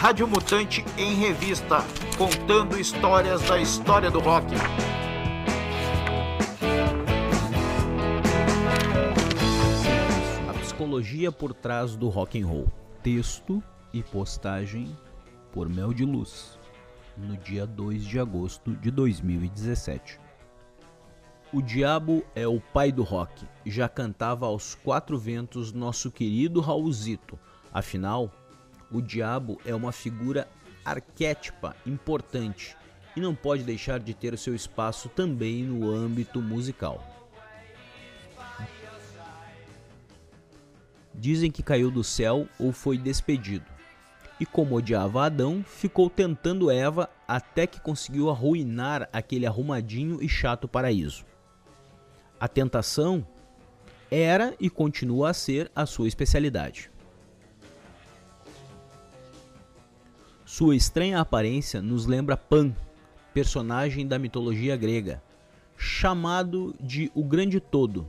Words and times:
Rádio 0.00 0.26
Mutante 0.26 0.82
em 0.96 1.14
Revista, 1.14 1.84
contando 2.16 2.80
histórias 2.80 3.42
da 3.42 3.60
história 3.60 4.10
do 4.10 4.18
rock. 4.18 4.46
A 10.48 10.52
psicologia 10.54 11.30
por 11.30 11.52
trás 11.52 11.96
do 11.96 12.08
rock 12.08 12.40
and 12.40 12.46
roll. 12.46 12.72
Texto 13.02 13.62
e 13.92 14.02
postagem 14.02 14.96
por 15.52 15.68
Mel 15.68 15.92
de 15.92 16.06
Luz, 16.06 16.58
no 17.14 17.36
dia 17.36 17.66
2 17.66 18.02
de 18.02 18.18
agosto 18.18 18.74
de 18.76 18.90
2017. 18.90 20.18
O 21.52 21.60
diabo 21.60 22.24
é 22.34 22.48
o 22.48 22.58
pai 22.58 22.90
do 22.90 23.02
rock, 23.02 23.46
já 23.66 23.86
cantava 23.86 24.46
aos 24.46 24.74
quatro 24.74 25.18
ventos 25.18 25.74
nosso 25.74 26.10
querido 26.10 26.62
Raulzito. 26.62 27.38
Afinal, 27.70 28.32
o 28.92 29.00
diabo 29.00 29.60
é 29.64 29.74
uma 29.74 29.92
figura 29.92 30.48
arquétipa 30.84 31.76
importante 31.86 32.76
e 33.16 33.20
não 33.20 33.34
pode 33.34 33.62
deixar 33.62 34.00
de 34.00 34.14
ter 34.14 34.36
seu 34.38 34.54
espaço 34.54 35.08
também 35.08 35.62
no 35.62 35.90
âmbito 35.90 36.40
musical. 36.40 37.04
Dizem 41.14 41.50
que 41.50 41.62
caiu 41.62 41.90
do 41.90 42.02
céu 42.02 42.48
ou 42.58 42.72
foi 42.72 42.96
despedido. 42.96 43.66
E 44.38 44.46
como 44.46 44.74
odiava 44.74 45.26
Adão, 45.26 45.62
ficou 45.62 46.08
tentando 46.08 46.70
Eva 46.70 47.10
até 47.28 47.66
que 47.66 47.78
conseguiu 47.78 48.30
arruinar 48.30 49.06
aquele 49.12 49.46
arrumadinho 49.46 50.22
e 50.22 50.28
chato 50.28 50.66
paraíso. 50.66 51.26
A 52.38 52.48
tentação 52.48 53.26
era 54.10 54.54
e 54.58 54.70
continua 54.70 55.28
a 55.28 55.34
ser 55.34 55.70
a 55.76 55.84
sua 55.84 56.08
especialidade. 56.08 56.90
Sua 60.50 60.74
estranha 60.74 61.20
aparência 61.20 61.80
nos 61.80 62.06
lembra 62.06 62.36
Pan, 62.36 62.74
personagem 63.32 64.04
da 64.04 64.18
mitologia 64.18 64.76
grega, 64.76 65.22
chamado 65.76 66.74
de 66.80 67.08
o 67.14 67.22
Grande 67.22 67.60
Todo. 67.60 68.04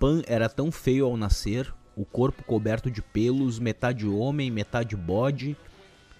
Pan 0.00 0.22
era 0.26 0.48
tão 0.48 0.72
feio 0.72 1.04
ao 1.04 1.18
nascer, 1.18 1.70
o 1.94 2.06
corpo 2.06 2.42
coberto 2.44 2.90
de 2.90 3.02
pelos, 3.02 3.58
metade 3.58 4.08
homem, 4.08 4.50
metade 4.50 4.96
bode, 4.96 5.54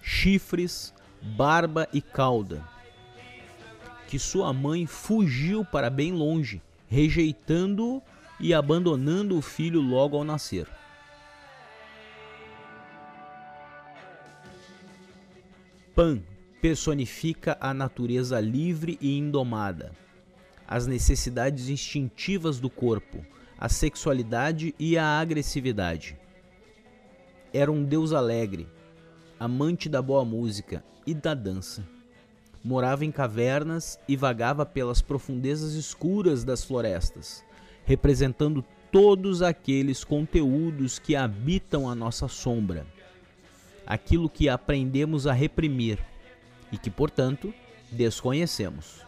chifres, 0.03 0.93
barba 1.23 1.87
e 1.91 2.01
cauda, 2.03 2.63
que 4.07 4.19
sua 4.19 4.53
mãe 4.53 4.85
fugiu 4.85 5.65
para 5.65 5.89
bem 5.89 6.11
longe, 6.11 6.61
rejeitando 6.87 7.99
e 8.39 8.53
abandonando 8.53 9.35
o 9.35 9.41
filho 9.41 9.81
logo 9.81 10.15
ao 10.15 10.23
nascer. 10.23 10.67
Pan 15.95 16.23
personifica 16.59 17.55
a 17.61 17.71
natureza 17.71 18.39
livre 18.39 18.97
e 18.99 19.15
indomada, 19.15 19.91
as 20.67 20.87
necessidades 20.87 21.69
instintivas 21.69 22.59
do 22.59 22.67
corpo, 22.67 23.23
a 23.59 23.69
sexualidade 23.69 24.73
e 24.79 24.97
a 24.97 25.05
agressividade. 25.05 26.17
Era 27.53 27.71
um 27.71 27.83
deus 27.83 28.11
alegre, 28.11 28.67
amante 29.39 29.87
da 29.87 30.01
boa 30.01 30.25
música 30.25 30.83
e 31.05 31.13
da 31.13 31.35
dança. 31.35 31.87
Morava 32.63 33.05
em 33.05 33.11
cavernas 33.11 33.99
e 34.07 34.15
vagava 34.15 34.65
pelas 34.65 34.99
profundezas 34.99 35.73
escuras 35.75 36.43
das 36.43 36.63
florestas, 36.63 37.45
representando 37.85 38.65
todos 38.91 39.43
aqueles 39.43 40.03
conteúdos 40.03 40.97
que 40.97 41.15
habitam 41.15 41.87
a 41.87 41.93
nossa 41.93 42.27
sombra, 42.27 42.87
aquilo 43.85 44.29
que 44.29 44.49
aprendemos 44.49 45.27
a 45.27 45.33
reprimir 45.33 45.99
e 46.71 46.77
que, 46.77 46.89
portanto, 46.89 47.53
desconhecemos. 47.91 49.01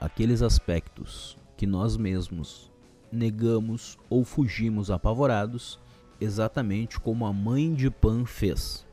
Aqueles 0.00 0.40
aspectos 0.40 1.36
que 1.56 1.66
nós 1.66 1.96
mesmos 1.96 2.70
negamos 3.10 3.98
ou 4.08 4.24
fugimos 4.24 4.90
apavorados, 4.90 5.80
exatamente 6.20 7.00
como 7.00 7.26
a 7.26 7.32
mãe 7.32 7.74
de 7.74 7.90
Pan 7.90 8.24
fez. 8.24 8.86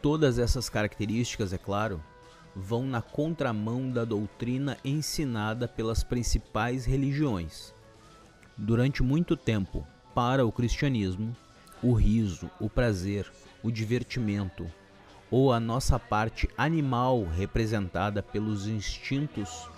Todas 0.00 0.38
essas 0.38 0.68
características, 0.68 1.52
é 1.52 1.58
claro, 1.58 2.02
vão 2.54 2.86
na 2.86 3.02
contramão 3.02 3.90
da 3.90 4.04
doutrina 4.04 4.76
ensinada 4.84 5.66
pelas 5.66 6.02
principais 6.02 6.84
religiões. 6.84 7.74
Durante 8.56 9.02
muito 9.02 9.36
tempo, 9.36 9.86
para 10.14 10.46
o 10.46 10.52
cristianismo, 10.52 11.36
o 11.82 11.92
riso, 11.92 12.50
o 12.60 12.68
prazer, 12.68 13.30
o 13.62 13.70
divertimento, 13.70 14.70
ou 15.30 15.52
a 15.52 15.60
nossa 15.60 15.98
parte 15.98 16.48
animal 16.56 17.24
representada 17.24 18.22
pelos 18.22 18.66
instintos 18.66 19.68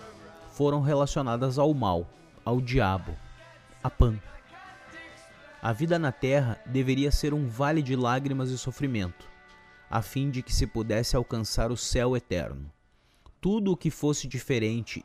foram 0.52 0.81
relacionadas 0.81 1.58
ao 1.58 1.72
mal, 1.75 2.08
ao 2.44 2.60
diabo, 2.60 3.16
a 3.82 3.91
Pan. 3.91 4.19
A 5.62 5.72
vida 5.72 5.98
na 5.98 6.12
terra 6.12 6.58
deveria 6.66 7.10
ser 7.10 7.34
um 7.34 7.47
vale 7.47 7.82
de 7.82 7.97
lágrimas 7.97 8.50
e 8.50 8.56
sofrimento, 8.56 9.28
a 9.91 10.01
fim 10.01 10.31
de 10.31 10.43
que 10.43 10.55
se 10.55 10.67
pudesse 10.67 11.17
alcançar 11.17 11.73
o 11.73 11.77
céu 11.77 12.17
eterno. 12.17 12.71
Tudo 13.41 13.73
o 13.73 13.77
que 13.77 13.91
fosse 13.91 14.28
diferente 14.28 15.05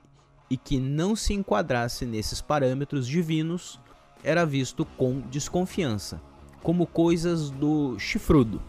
e 0.49 0.55
que 0.55 0.79
não 0.79 1.15
se 1.15 1.33
enquadrasse 1.33 2.05
nesses 2.05 2.39
parâmetros 2.39 3.07
divinos 3.07 3.79
era 4.23 4.45
visto 4.45 4.85
com 4.85 5.21
desconfiança, 5.21 6.21
como 6.61 6.85
coisas 6.85 7.49
do 7.49 7.97
chifrudo 7.97 8.61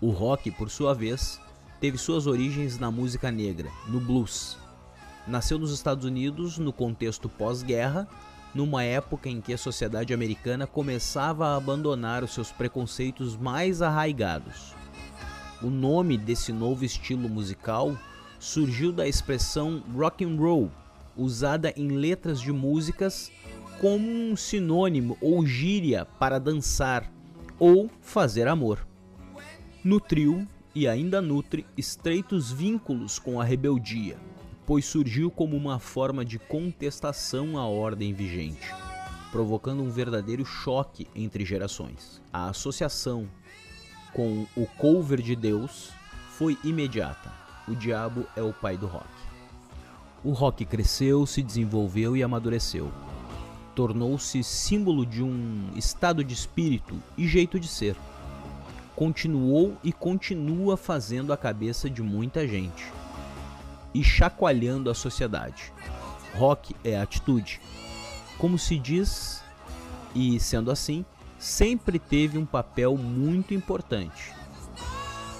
O 0.00 0.10
rock, 0.10 0.50
por 0.52 0.70
sua 0.70 0.94
vez, 0.94 1.40
teve 1.80 1.98
suas 1.98 2.28
origens 2.28 2.78
na 2.78 2.88
música 2.88 3.32
negra, 3.32 3.68
no 3.88 3.98
blues. 3.98 4.56
Nasceu 5.28 5.58
nos 5.58 5.72
Estados 5.72 6.04
Unidos 6.04 6.58
no 6.58 6.72
contexto 6.72 7.28
pós-guerra, 7.28 8.08
numa 8.54 8.82
época 8.82 9.28
em 9.28 9.40
que 9.40 9.52
a 9.52 9.58
sociedade 9.58 10.14
americana 10.14 10.66
começava 10.66 11.48
a 11.48 11.56
abandonar 11.56 12.24
os 12.24 12.32
seus 12.32 12.50
preconceitos 12.50 13.36
mais 13.36 13.82
arraigados. 13.82 14.74
O 15.62 15.68
nome 15.68 16.16
desse 16.16 16.52
novo 16.52 16.84
estilo 16.84 17.28
musical 17.28 17.96
surgiu 18.38 18.90
da 18.90 19.06
expressão 19.06 19.82
rock 19.94 20.24
and 20.24 20.36
roll, 20.36 20.70
usada 21.16 21.72
em 21.76 21.88
letras 21.88 22.40
de 22.40 22.52
músicas 22.52 23.30
como 23.80 24.08
um 24.08 24.34
sinônimo 24.34 25.16
ou 25.20 25.44
gíria 25.44 26.04
para 26.18 26.38
dançar 26.38 27.10
ou 27.58 27.90
fazer 28.00 28.48
amor 28.48 28.88
nutriu 29.88 30.46
e 30.74 30.86
ainda 30.86 31.22
nutre 31.22 31.64
estreitos 31.76 32.52
vínculos 32.52 33.18
com 33.18 33.40
a 33.40 33.44
rebeldia, 33.44 34.16
pois 34.68 34.84
surgiu 34.84 35.30
como 35.30 35.56
uma 35.56 35.78
forma 35.78 36.22
de 36.22 36.38
contestação 36.38 37.56
à 37.56 37.66
ordem 37.66 38.12
vigente, 38.12 38.68
provocando 39.32 39.82
um 39.82 39.88
verdadeiro 39.88 40.44
choque 40.44 41.06
entre 41.16 41.42
gerações. 41.42 42.20
A 42.30 42.50
associação 42.50 43.26
com 44.12 44.44
o 44.54 44.66
cover 44.66 45.22
de 45.22 45.34
Deus 45.34 45.90
foi 46.36 46.58
imediata. 46.62 47.32
O 47.66 47.74
diabo 47.74 48.26
é 48.36 48.42
o 48.42 48.52
pai 48.52 48.76
do 48.76 48.86
rock. 48.86 49.08
O 50.22 50.32
rock 50.32 50.66
cresceu, 50.66 51.24
se 51.24 51.42
desenvolveu 51.42 52.14
e 52.14 52.22
amadureceu. 52.22 52.92
Tornou-se 53.74 54.44
símbolo 54.44 55.06
de 55.06 55.22
um 55.22 55.70
estado 55.76 56.22
de 56.22 56.34
espírito 56.34 56.94
e 57.16 57.26
jeito 57.26 57.58
de 57.58 57.68
ser 57.68 57.96
continuou 58.94 59.78
e 59.84 59.92
continua 59.92 60.76
fazendo 60.76 61.32
a 61.32 61.36
cabeça 61.36 61.88
de 61.88 62.02
muita 62.02 62.48
gente 62.48 62.97
e 63.94 64.02
chacoalhando 64.02 64.90
a 64.90 64.94
sociedade. 64.94 65.72
Rock 66.34 66.74
é 66.84 66.98
atitude. 66.98 67.60
Como 68.38 68.58
se 68.58 68.78
diz, 68.78 69.42
e 70.14 70.38
sendo 70.38 70.70
assim, 70.70 71.04
sempre 71.38 71.98
teve 71.98 72.38
um 72.38 72.46
papel 72.46 72.96
muito 72.96 73.54
importante. 73.54 74.32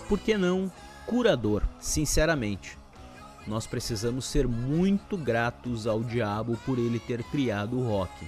Por 0.09 0.19
que 0.19 0.37
não 0.37 0.71
curador? 1.07 1.63
Sinceramente, 1.79 2.79
nós 3.47 3.67
precisamos 3.67 4.25
ser 4.25 4.47
muito 4.47 5.17
gratos 5.17 5.87
ao 5.87 6.03
diabo 6.03 6.59
por 6.67 6.79
ele 6.79 6.99
ter 6.99 7.23
criado 7.25 7.79
o 7.79 7.87
rock. 7.87 8.27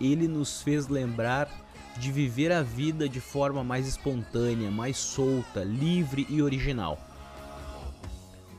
Ele 0.00 0.26
nos 0.26 0.62
fez 0.62 0.88
lembrar 0.88 1.48
de 1.96 2.10
viver 2.10 2.50
a 2.50 2.62
vida 2.62 3.08
de 3.08 3.20
forma 3.20 3.62
mais 3.62 3.86
espontânea, 3.86 4.70
mais 4.70 4.96
solta, 4.96 5.62
livre 5.62 6.26
e 6.28 6.42
original. 6.42 6.98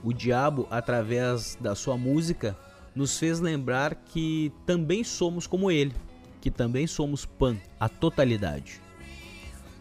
O 0.05 0.13
diabo, 0.13 0.67
através 0.69 1.57
da 1.59 1.73
sua 1.73 1.97
música, 1.97 2.55
nos 2.93 3.17
fez 3.17 3.39
lembrar 3.39 3.95
que 3.95 4.53
também 4.63 5.03
somos 5.03 5.47
como 5.47 5.71
ele, 5.71 5.95
que 6.39 6.51
também 6.51 6.85
somos 6.85 7.25
Pan, 7.25 7.57
a 7.79 7.89
totalidade. 7.89 8.79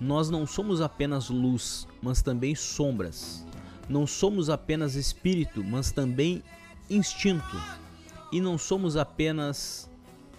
Nós 0.01 0.31
não 0.31 0.47
somos 0.47 0.81
apenas 0.81 1.29
luz, 1.29 1.87
mas 2.01 2.23
também 2.23 2.55
sombras. 2.55 3.47
Não 3.87 4.07
somos 4.07 4.49
apenas 4.49 4.95
espírito, 4.95 5.63
mas 5.63 5.93
também 5.93 6.43
instinto. 6.89 7.61
E 8.33 8.41
não 8.41 8.57
somos 8.57 8.97
apenas 8.97 9.91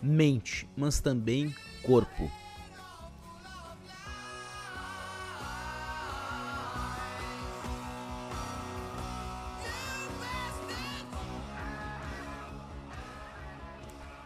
mente, 0.01 0.67
mas 0.75 0.99
também 0.99 1.53
corpo. 1.83 2.27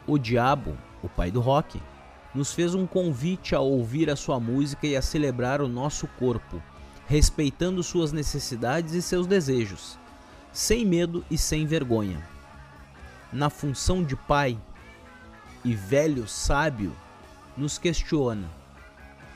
O 0.10 0.18
diabo, 0.18 0.76
o 1.04 1.08
pai 1.08 1.30
do 1.30 1.40
rock, 1.40 1.80
nos 2.34 2.52
fez 2.52 2.74
um 2.74 2.88
convite 2.88 3.54
a 3.54 3.60
ouvir 3.60 4.10
a 4.10 4.16
sua 4.16 4.40
música 4.40 4.88
e 4.88 4.96
a 4.96 5.04
celebrar 5.04 5.62
o 5.62 5.68
nosso 5.68 6.08
corpo, 6.18 6.60
respeitando 7.06 7.84
suas 7.84 8.12
necessidades 8.12 8.96
e 8.96 9.04
seus 9.04 9.28
desejos, 9.28 10.00
sem 10.52 10.84
medo 10.84 11.24
e 11.30 11.38
sem 11.38 11.68
vergonha. 11.68 12.28
Na 13.32 13.52
função 13.52 14.04
de 14.04 14.16
pai 14.16 14.58
e 15.64 15.76
velho 15.76 16.28
sábio, 16.28 16.92
nos 17.56 17.78
questiona: 17.78 18.50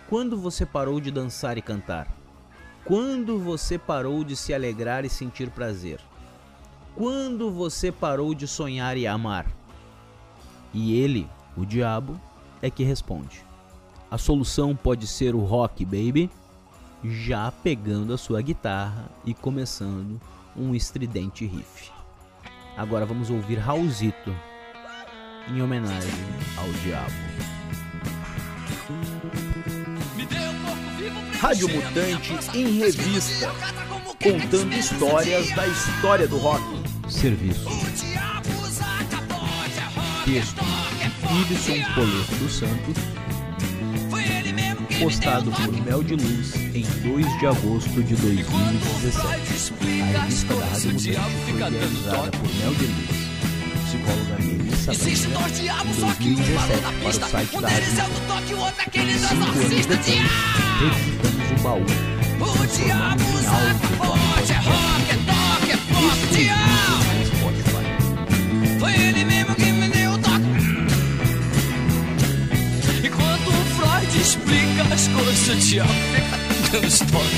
quando 0.10 0.36
você 0.36 0.66
parou 0.66 1.00
de 1.00 1.12
dançar 1.12 1.56
e 1.56 1.62
cantar? 1.62 2.08
Quando 2.84 3.38
você 3.38 3.78
parou 3.78 4.24
de 4.24 4.36
se 4.36 4.56
alegrar 4.56 5.06
e 5.06 5.10
sentir 5.10 5.52
prazer? 5.52 6.00
Quando 6.96 7.52
você 7.52 7.92
parou 7.92 8.34
de 8.34 8.48
sonhar 8.48 8.98
e 8.98 9.06
amar? 9.06 9.46
E 10.74 11.00
ele, 11.00 11.30
o 11.56 11.66
diabo, 11.66 12.20
é 12.62 12.70
que 12.70 12.84
responde. 12.84 13.46
A 14.10 14.18
solução 14.18 14.76
pode 14.76 15.06
ser 15.08 15.36
o 15.36 15.40
rock, 15.40 15.86
baby, 15.86 16.30
já 17.04 17.52
pegando 17.52 18.14
a 18.14 18.18
sua 18.18 18.42
guitarra 18.42 19.10
e 19.26 19.34
começando 19.34 20.20
um 20.56 20.74
estridente 20.74 21.46
riff. 21.46 21.92
Agora 22.78 23.06
vamos 23.06 23.30
ouvir 23.30 23.56
Raulzito 23.56 24.34
em 25.50 25.62
homenagem 25.62 26.10
ao 26.58 26.70
diabo. 26.84 27.14
Rádio 31.40 31.68
Mutante 31.68 32.58
em 32.58 32.80
revista, 32.80 33.52
contando 34.22 34.74
histórias 34.74 35.52
da 35.52 35.68
história 35.68 36.28
do 36.28 36.38
rock. 36.38 36.64
Serviço 37.10 37.68
texto 40.26 40.64
Ibson 40.64 41.84
Poleto 41.96 42.36
dos 42.40 42.54
Santos, 42.54 42.98
postado 45.00 45.52
por 45.52 45.72
Mel 45.84 46.04
de 46.04 46.16
Luz 46.16 46.56
em 46.56 46.86
2 47.04 47.40
de 47.40 47.46
agosto 47.48 48.04
de 48.04 48.16
2017. 48.16 49.28
A 50.02 50.22
revista 50.22 50.54
da 50.56 50.66
Rádio 50.66 50.92
Mutante 50.94 51.36
foi 51.46 51.64
realizada 51.80 52.32
por 52.32 52.56
Mel 52.56 52.74
de 52.76 52.86
Luz, 52.86 53.10
psicóloga 53.86 54.38
Melissa 54.40 54.94
Braga, 54.94 55.48
em 55.84 55.94
2017 56.02 56.82
para 57.02 57.10
o 57.10 57.14
site 57.30 57.60
da 57.60 57.70
Rádio 57.70 57.94
Mutante. 58.14 58.50
Cinco 59.30 59.56
anos 59.58 59.84
depois, 59.90 60.32
revisitamos 60.80 61.52
o 61.52 61.64
baú, 61.64 61.86
transformando 62.40 63.28
em 63.36 63.52
áudio 63.62 63.90
para 63.98 64.10
o 64.12 64.18
podcast. 64.34 65.23
As 75.44 75.48
coisas, 75.48 75.64
o 75.64 75.68
diabo 75.68 75.90
fica 75.90 76.72
dando 76.72 76.88
história. 76.88 77.30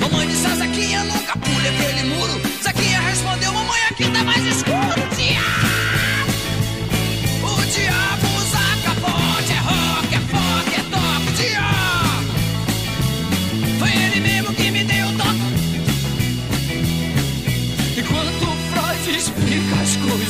Mamãe 0.00 0.26
a 0.26 0.56
Zequinha, 0.56 1.04
nunca 1.04 1.38
pule 1.38 1.68
aquele 1.68 2.02
muro. 2.04 2.40
Zequinha 2.62 3.00
respondeu, 3.00 3.52
mamãe, 3.52 3.80
aqui 3.90 4.08
tá 4.10 4.24
mais 4.24 4.44
escuro. 4.46 4.75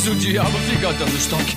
O 0.09 0.15
diabo 0.15 0.57
fica 0.71 0.93
dando 0.93 1.17
estoque. 1.17 1.57